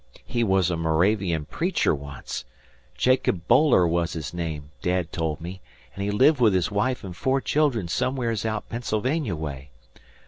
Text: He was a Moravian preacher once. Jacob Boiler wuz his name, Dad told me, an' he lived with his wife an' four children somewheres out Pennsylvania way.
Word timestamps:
He 0.25 0.43
was 0.43 0.71
a 0.71 0.77
Moravian 0.77 1.45
preacher 1.45 1.93
once. 1.93 2.43
Jacob 2.97 3.47
Boiler 3.47 3.87
wuz 3.87 4.07
his 4.13 4.33
name, 4.33 4.71
Dad 4.81 5.11
told 5.11 5.39
me, 5.39 5.61
an' 5.95 6.01
he 6.01 6.09
lived 6.09 6.39
with 6.39 6.55
his 6.55 6.71
wife 6.71 7.05
an' 7.05 7.13
four 7.13 7.39
children 7.39 7.87
somewheres 7.87 8.43
out 8.43 8.67
Pennsylvania 8.67 9.35
way. 9.35 9.69